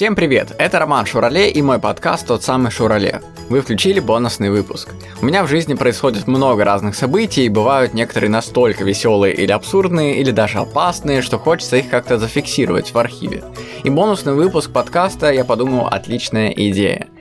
[0.00, 3.20] Всем привет, это Роман Шурале и мой подкаст «Тот самый Шурале».
[3.50, 4.94] Вы включили бонусный выпуск.
[5.20, 10.18] У меня в жизни происходит много разных событий, и бывают некоторые настолько веселые или абсурдные,
[10.18, 13.44] или даже опасные, что хочется их как-то зафиксировать в архиве.
[13.84, 17.08] И бонусный выпуск подкаста, я подумал, отличная идея–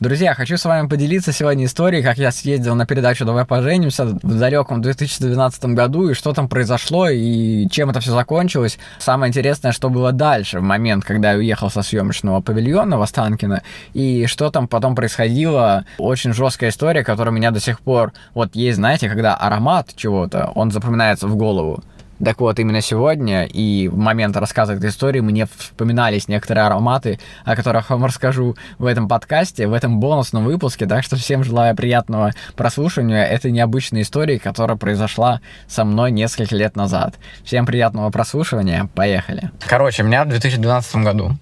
[0.00, 4.38] Друзья, хочу с вами поделиться сегодня историей, как я съездил на передачу «Давай поженимся» в
[4.38, 8.80] далеком 2012 году, и что там произошло, и чем это все закончилось.
[8.98, 13.62] Самое интересное, что было дальше, в момент, когда я уехал со съемочного павильона в Останкино,
[13.92, 15.84] и что там потом происходило.
[15.98, 18.12] Очень жесткая история, которая меня до сих пор...
[18.34, 21.84] Вот есть, знаете, когда аромат чего-то, он запоминается в голову.
[22.22, 27.56] Так вот, именно сегодня и в момент рассказа этой истории мне вспоминались некоторые ароматы, о
[27.56, 30.86] которых вам расскажу в этом подкасте, в этом бонусном выпуске.
[30.86, 36.76] Так что всем желаю приятного прослушивания этой необычной истории, которая произошла со мной несколько лет
[36.76, 37.14] назад.
[37.44, 38.88] Всем приятного прослушивания.
[38.94, 39.50] Поехали.
[39.66, 41.36] Короче, меня в 2012 году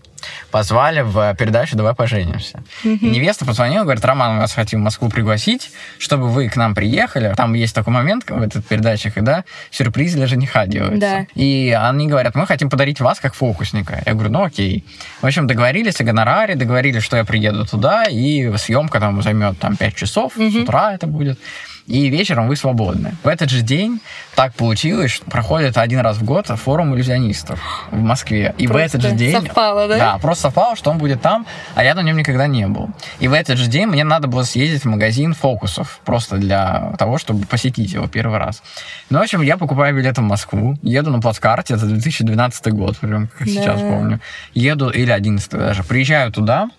[0.50, 2.62] позвали в передачу «Давай поженимся».
[2.84, 3.10] Mm-hmm.
[3.10, 7.32] невеста позвонила, говорит, Роман, мы вас хотим в Москву пригласить, чтобы вы к нам приехали.
[7.36, 11.00] Там есть такой момент в этой передаче, когда сюрприз для жениха делается.
[11.00, 11.26] Да.
[11.34, 14.02] И они говорят, мы хотим подарить вас как фокусника.
[14.04, 14.84] Я говорю, ну окей.
[15.20, 19.76] В общем, договорились о гонораре, договорились, что я приеду туда, и съемка там займет там
[19.76, 20.50] 5 часов, mm-hmm.
[20.50, 21.38] с утра это будет
[21.86, 23.14] и вечером вы свободны.
[23.22, 24.00] В этот же день
[24.34, 28.54] так получилось, что проходит один раз в год форум иллюзионистов в Москве.
[28.58, 29.32] И просто в этот же день...
[29.32, 29.98] совпало, да?
[29.98, 32.90] Да, просто совпало, что он будет там, а я на нем никогда не был.
[33.20, 37.18] И в этот же день мне надо было съездить в магазин фокусов, просто для того,
[37.18, 38.62] чтобы посетить его первый раз.
[39.10, 43.28] Ну, в общем, я покупаю билет в Москву, еду на плацкарте, это 2012 год, прям
[43.28, 43.52] как да.
[43.52, 44.20] сейчас помню.
[44.54, 46.70] Еду, или 11 даже, приезжаю туда,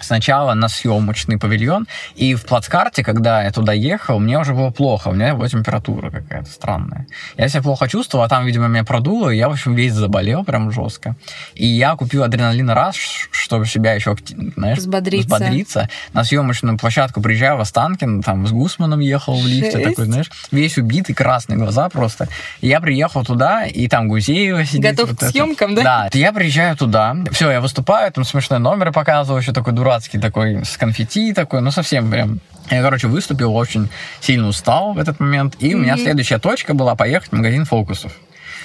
[0.00, 5.08] сначала на съемочный павильон, и в плацкарте, когда я туда ехал, мне уже было плохо,
[5.08, 7.06] у меня была температура какая-то странная.
[7.36, 10.44] Я себя плохо чувствовал, а там, видимо, меня продуло, и я, в общем, весь заболел
[10.44, 11.16] прям жестко.
[11.54, 14.16] И я купил адреналин раз, чтобы себя еще,
[14.56, 15.36] знаешь, взбодриться.
[15.36, 15.88] взбодриться.
[16.12, 19.84] На съемочную площадку приезжаю в Останкино, там с Гусманом ехал в лифте, Шесть.
[19.84, 22.28] такой, знаешь, весь убитый, красные глаза просто.
[22.60, 24.82] И я приехал туда, и там Гузеева сидит.
[24.82, 25.82] Готов вот к съемкам, да?
[25.82, 26.08] Да.
[26.12, 30.76] Я приезжаю туда, все, я выступаю, там смешной номер показываю, еще такой дурацкий такой, с
[30.76, 32.40] конфетти такой, ну совсем прям
[32.70, 33.90] я, короче, выступил, очень
[34.20, 35.56] сильно устал в этот момент.
[35.58, 35.74] И mm-hmm.
[35.74, 38.12] у меня следующая точка была поехать в магазин фокусов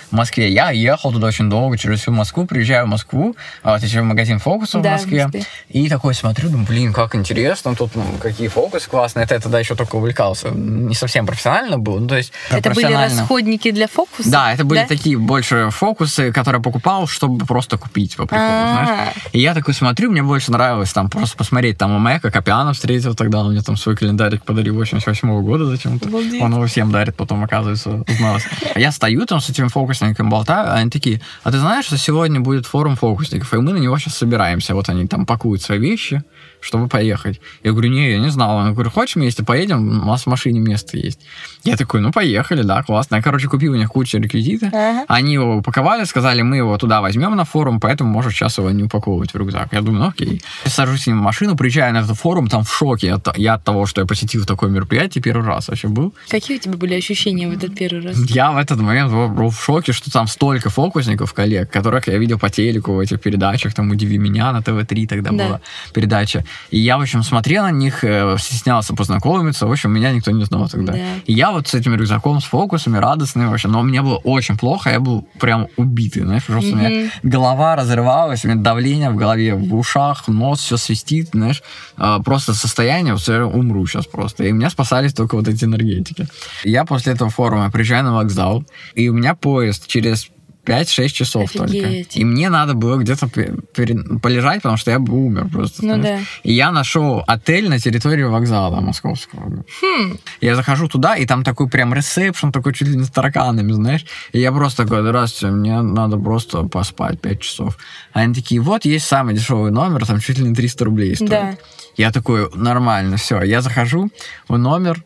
[0.10, 0.52] в Москве.
[0.52, 4.06] Я ехал туда очень долго, через всю Москву, приезжаю в Москву, а вот еще в
[4.06, 5.28] магазин фокусов да, в Москве.
[5.28, 5.34] В
[5.70, 9.26] и такой смотрю, думаю, блин, как интересно, тут ну, какие фокусы классные.
[9.26, 10.50] Это я тогда еще только увлекался.
[10.50, 14.30] Не совсем профессионально был, ну, то есть Это были расходники для фокуса?
[14.30, 14.88] Да, это были да?
[14.88, 18.86] такие больше фокусы, которые покупал, чтобы просто купить по приколу, А-а-а.
[18.86, 19.16] знаешь.
[19.32, 23.16] И я такой смотрю, мне больше нравилось там просто посмотреть, там у Мэка Копиана встретил
[23.16, 26.10] тогда, он мне там свой календарик подарил 88 -го года зачем-то.
[26.10, 28.44] Он его всем дарит, потом, оказывается, узналось.
[28.76, 31.98] Я стою там с этими фокусами, фокусниками болтаю, а они такие, а ты знаешь, что
[31.98, 34.76] сегодня будет форум фокусников, и мы на него сейчас собираемся.
[34.76, 36.24] Вот они там пакуют свои вещи,
[36.62, 37.40] чтобы поехать.
[37.64, 38.66] Я говорю, не, я не знал.
[38.66, 40.02] Я говорю, хочешь вместе поедем?
[40.02, 41.20] У нас в машине место есть.
[41.64, 43.16] Я такой, ну, поехали, да, классно.
[43.16, 44.68] Я, короче, купил у них кучу реквизита.
[44.68, 45.06] Ага.
[45.08, 48.84] Они его упаковали, сказали, мы его туда возьмем на форум, поэтому можешь сейчас его не
[48.84, 49.74] упаковывать в рюкзак.
[49.74, 50.42] Я думаю, ну, окей.
[50.66, 53.14] Я сажусь с ним в машину, приезжаю на этот форум, там в шоке.
[53.14, 56.14] От, я от того, что я посетил такое мероприятие первый раз вообще был.
[56.30, 58.18] Какие у тебя были ощущения в этот первый раз?
[58.30, 62.40] Я в этот момент был в шоке, что там столько фокусников, коллег, которых я видел
[62.40, 65.48] по телеку в этих передачах, там «Удиви меня» на ТВ-3 тогда да.
[65.48, 65.62] была
[65.94, 66.44] передача.
[66.72, 69.68] И я, в общем, смотрел на них, э, стеснялся познакомиться.
[69.68, 70.94] В общем, меня никто не знал тогда.
[70.94, 71.00] Да.
[71.26, 73.68] И я вот с этим рюкзаком, с фокусами, радостный вообще.
[73.68, 76.74] Но мне было очень плохо, я был прям убитый, знаешь, просто mm-hmm.
[76.74, 81.64] у меня голова разрывалась, у меня давление в голове, в ушах, нос все свистит, знаешь.
[81.98, 84.44] А, просто состояние, вот я умру сейчас просто.
[84.44, 86.28] И меня спасались только вот эти энергетики.
[86.64, 88.64] Я после этого форума приезжаю на вокзал,
[88.96, 90.30] и у меня поезд через
[90.70, 92.10] 5-6 часов Офигеть.
[92.10, 92.20] только.
[92.20, 95.86] И мне надо было где-то полежать, потому что я бы умер просто.
[95.86, 96.20] Ну да.
[96.44, 99.66] И я нашел отель на территории вокзала московского.
[99.82, 100.18] Хм.
[100.42, 104.06] Я захожу туда, и там такой прям ресепшн, такой чуть ли не с тараканами, знаешь.
[104.32, 107.78] И я просто такой, здравствуйте, мне надо просто поспать 5 часов.
[108.14, 111.30] Они такие, вот есть самый дешевый номер, там чуть ли не 300 рублей стоит.
[111.30, 111.58] Да.
[111.98, 113.42] Я такой, нормально, все.
[113.42, 114.10] Я захожу
[114.48, 115.04] в номер,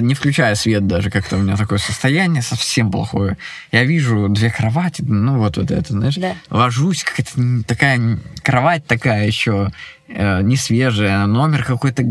[0.00, 3.36] не включая свет даже, как-то у меня такое состояние совсем плохое.
[3.72, 6.34] Я вижу две кровати, ну вот, вот это, знаешь, да.
[6.50, 9.72] ложусь, какая-то такая кровать такая еще,
[10.08, 12.02] э, не свежая, номер какой-то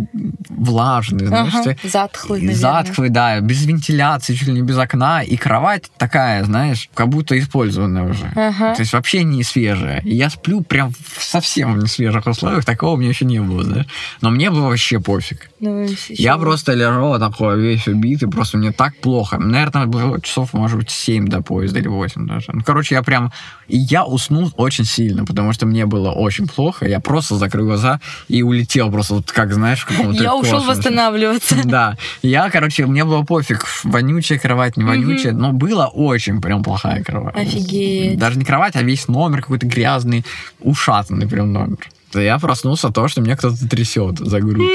[0.50, 2.60] влажный, знаешь, Ага, ты- Затхлый, наверное.
[2.62, 7.38] Затхлый, да, без вентиляции, чуть ли не без окна, и кровать такая, знаешь, как будто
[7.38, 8.32] использованная уже.
[8.36, 8.76] Ага.
[8.76, 10.02] То есть вообще не свежая.
[10.02, 13.64] И я сплю прям в совсем в несвежих условиях, такого у меня еще не было,
[13.64, 13.88] знаешь.
[14.22, 15.50] Но мне было вообще пофиг.
[15.60, 19.38] Ну, Я просто лежал такой весь убитый, просто мне так плохо.
[19.38, 22.48] Наверное, было часов, может быть, 7 до поезда или 8 даже.
[22.54, 23.32] Ну, короче, я прям...
[23.68, 26.88] И я уснул очень сильно, потому что мне было очень плохо.
[26.88, 27.85] Я просто закрыл глаза
[28.28, 30.78] и улетел просто, вот как, знаешь, в каком-то Я ушел космосе.
[30.78, 31.56] восстанавливаться.
[31.64, 31.98] Да.
[32.22, 37.36] Я, короче, мне было пофиг, вонючая кровать, не вонючая, но была очень прям плохая кровать.
[37.36, 38.18] Офигеть.
[38.18, 40.26] Даже не кровать, а весь номер какой-то грязный,
[40.60, 41.78] ушатанный прям номер.
[42.14, 44.70] Я проснулся того, что меня кто-то трясет за грудь.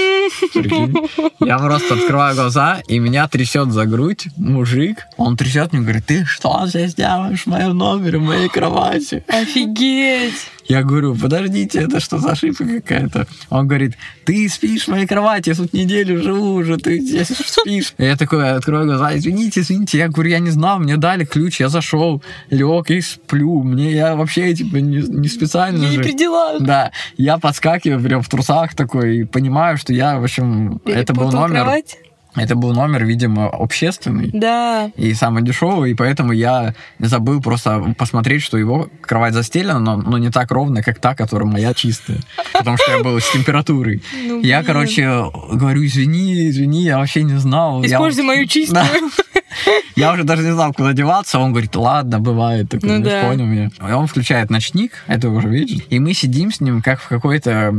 [0.52, 0.94] Прикинь?
[1.40, 5.06] Я просто открываю глаза, и меня трясет за грудь мужик.
[5.16, 9.24] Он трясет мне, говорит, ты что здесь делаешь в моем номере, в моей кровати?
[9.26, 10.48] Офигеть.
[10.70, 13.26] Я говорю, подождите, это что за ошибка какая-то?
[13.48, 13.94] Он говорит,
[14.24, 17.92] ты спишь в моей кровати, я тут неделю живу уже, ты здесь спишь.
[17.98, 19.98] Я такой открою глаза, извините, извините.
[19.98, 23.64] Я говорю, я не знал, мне дали ключ, я зашел, лег и сплю.
[23.64, 26.02] Мне я вообще типа не, не специально не же.
[26.02, 26.62] при делах.
[26.62, 31.30] Да, я подскакиваю прям в трусах такой и понимаю, что я, в общем, это был
[31.30, 31.96] Перепутал номер, кровать?
[32.36, 34.90] Это был номер, видимо, общественный Да.
[34.96, 40.18] и самый дешевый, и поэтому я забыл просто посмотреть, что его кровать застелена, но, но
[40.18, 42.18] не так ровно, как та, которая моя чистая,
[42.52, 44.02] потому что я был с температурой.
[44.26, 44.66] Ну, Я, блин.
[44.66, 47.82] короче, говорю, извини, извини, я вообще не знал.
[47.82, 48.82] Я- Используй мою чистую.
[48.84, 48.88] Да.
[49.96, 51.38] Я уже даже не знал, куда деваться.
[51.38, 52.68] Он говорит, ладно, бывает.
[52.70, 53.22] Такой, Ну «Ну, да.
[53.22, 53.70] понял меня.
[53.80, 55.80] Он включает ночник, это уже видишь.
[55.90, 57.74] И мы сидим с ним, как в какой-то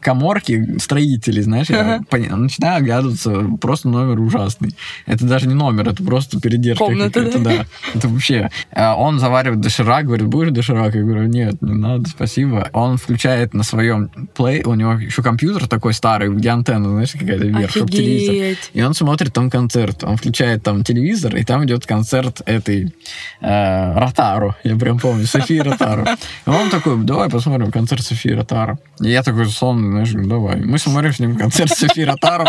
[0.00, 1.68] коморке строителей, знаешь.
[1.68, 4.74] Я начинаю оглядываться, просто номер ужасный.
[5.06, 7.38] Это даже не номер, это просто передержка Комната, да?
[7.38, 7.66] да.
[7.94, 8.50] Это вообще...
[8.72, 10.94] А Он заваривает доширак, говорит, будешь доширак?
[10.94, 12.68] Я говорю, нет, не надо, спасибо.
[12.72, 17.46] Он включает на своем плей, у него еще компьютер такой старый, где антенна, знаешь, какая-то
[17.46, 18.58] вверх, чтобы телевизор.
[18.72, 20.04] И он смотрит там концерт.
[20.04, 22.94] Он включает там телевизор, и там идет концерт этой
[23.40, 24.54] э, Ротару.
[24.62, 26.04] Я прям помню, Софии Ротару.
[26.46, 28.78] И он такой, давай посмотрим концерт Софии Ротару.
[29.00, 30.56] И я такой сонный, знаешь, давай.
[30.60, 32.46] Мы смотрим с ним концерт Софии Ротару.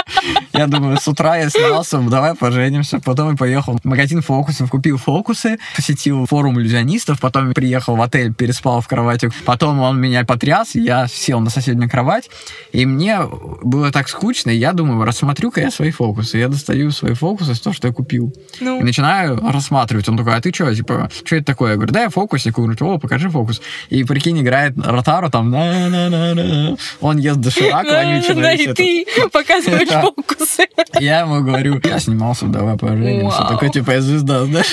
[0.54, 3.00] Я думаю, с утра я снялся, давай поженимся.
[3.00, 8.34] Потом я поехал в магазин фокусов, купил фокусы, посетил форум иллюзионистов, потом приехал в отель,
[8.34, 9.30] переспал в кровати.
[9.46, 12.30] Потом он меня потряс, я сел на соседнюю кровать,
[12.72, 13.20] и мне
[13.64, 16.38] было так скучно, я думаю, рассмотрю-ка я свои фокусы.
[16.38, 18.34] Я достаю свои фокусы того, что я купил.
[18.76, 20.08] И Ну, начинаю рассматривать.
[20.10, 21.72] Он такой, а ты что, типа, что это такое?
[21.72, 22.58] Я говорю, да, я фокусник.
[22.58, 23.62] Он говорит, о, покажи фокус.
[23.90, 26.78] И прикинь, играет Ротару там, на-на-на-на.
[27.02, 30.68] Он ест доширак, вонючий на да, и ты показываешь фокусы.
[31.00, 33.46] Я ему говорю, я снимался «Давай поженимся».
[33.50, 34.68] Такой, типа, я звезда, знаешь?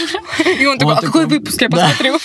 [0.61, 2.19] И он такой, а какой выпуск я посмотрю?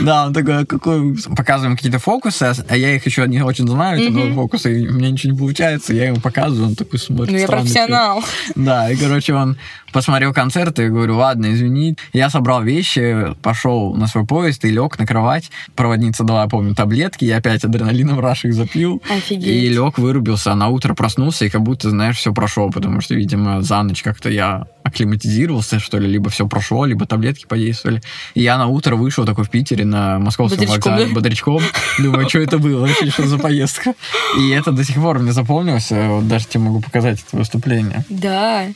[0.00, 3.68] Да, он такой, «А какой выпуск?» Показываем какие-то фокусы, а я их еще не очень
[3.68, 6.98] знаю, эти новые фокусы, и у меня ничего не получается, я ему показываю, он такой
[6.98, 8.22] смотрит Ну, я профессионал.
[8.54, 9.56] Да, и, короче, он
[9.92, 11.96] посмотрел концерт, и я говорю, ладно, извини.
[12.12, 15.50] Я собрал вещи, пошел на свой поезд и лег на кровать.
[15.74, 19.02] Проводница дала, я помню, таблетки, я опять адреналином раш их запил.
[19.08, 19.72] И Офигеть.
[19.72, 23.62] лег, вырубился, а на утро проснулся, и как будто, знаешь, все прошло, потому что, видимо,
[23.62, 28.02] за ночь как-то я акклиматизировался, что ли, либо все прошло, либо таблетки подействовали.
[28.34, 31.14] И я на утро вышел такой в Питере на московском Бодрячком, вокзале да?
[31.14, 31.62] бодрячком.
[31.98, 33.94] Думаю, что это было вообще, что за поездка.
[34.38, 35.90] И это до сих пор мне запомнилось.
[35.90, 38.04] Вот даже тебе могу показать это выступление.
[38.08, 38.66] Да.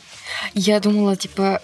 [0.54, 1.60] Я думала, типа,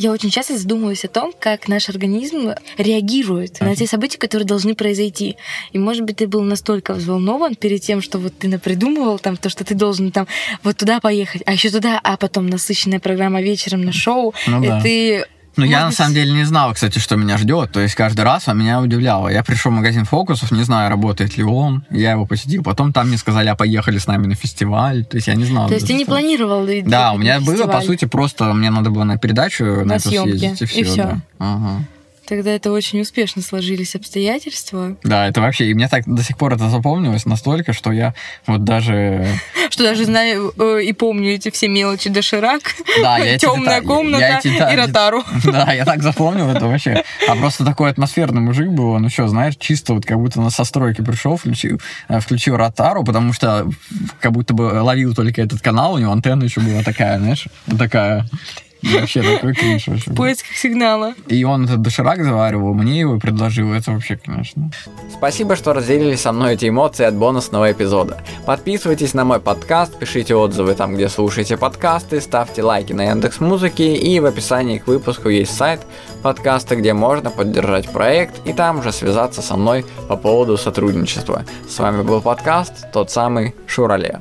[0.00, 4.74] я очень часто задумываюсь о том, как наш организм реагирует на те события, которые должны
[4.74, 5.36] произойти.
[5.72, 9.50] И, может быть, ты был настолько взволнован перед тем, что вот ты напридумывал там то,
[9.50, 10.26] что ты должен там
[10.62, 14.66] вот туда поехать, а еще туда, а потом насыщенная программа вечером на шоу, Ну и
[14.68, 14.80] да.
[14.80, 15.26] ты
[15.60, 17.72] Ну, я на самом деле не знал, кстати, что меня ждет.
[17.72, 19.28] То есть каждый раз он меня удивляло.
[19.28, 21.84] Я пришел в магазин фокусов, не знаю, работает ли он.
[21.90, 22.62] Я его посетил.
[22.62, 25.04] Потом там мне сказали, а поехали с нами на фестиваль.
[25.04, 25.68] То есть я не знал.
[25.68, 28.70] То есть ты не что- планировал идти Да, у меня было, по сути, просто мне
[28.70, 30.80] надо было на передачу на, На съемки, съездить, и все.
[30.80, 31.02] и всё.
[31.04, 31.20] Да.
[31.38, 31.84] Ага.
[32.30, 36.54] Тогда это очень успешно сложились обстоятельства, Да, это вообще, и мне так до сих пор
[36.54, 38.14] это запомнилось настолько, что я
[38.46, 39.26] вот даже...
[39.70, 42.60] что даже знаю э, и помню эти все мелочи доширак,
[43.40, 45.24] темная комната и ротару.
[45.44, 47.02] Да, я так запомнил это вообще.
[47.28, 51.02] А просто такой атмосферный мужик был, он еще, знаешь, чисто вот как будто на состройке
[51.02, 53.68] пришел, включил, э, включил Ротару, потому что
[54.20, 58.24] как будто бы ловил только этот канал, у него антенна еще была такая, знаешь, такая.
[58.82, 59.88] Вообще такой кринж.
[60.06, 61.14] В поисках сигнала.
[61.28, 63.72] И он этот доширак заваривал, мне его предложил.
[63.72, 64.70] Это вообще, конечно.
[65.12, 68.22] Спасибо, что разделили со мной эти эмоции от бонусного эпизода.
[68.46, 73.82] Подписывайтесь на мой подкаст, пишите отзывы там, где слушаете подкасты, ставьте лайки на Яндекс Музыки
[73.82, 75.80] и в описании к выпуску есть сайт
[76.22, 81.44] подкаста, где можно поддержать проект и там же связаться со мной по поводу сотрудничества.
[81.68, 84.20] С вами был подкаст, тот самый Шурале.